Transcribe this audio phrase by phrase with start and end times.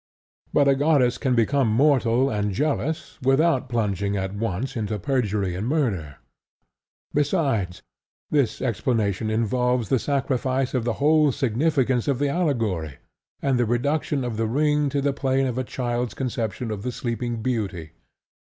[0.51, 5.67] But a goddess can become mortal and jealous without plunging at once into perjury and
[5.67, 6.15] murder.
[7.13, 7.83] Besides,
[8.31, 12.97] this explanation involves the sacrifice of the whole significance of the allegory,
[13.43, 16.91] and the reduction of The Ring to the plane of a child's conception of The
[16.91, 17.91] Sleeping Beauty.